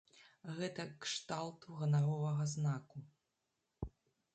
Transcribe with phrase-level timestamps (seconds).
[0.55, 3.07] Гэта кшталту ганаровага знаку.